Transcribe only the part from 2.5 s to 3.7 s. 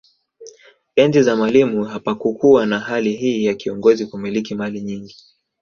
na hali hii ya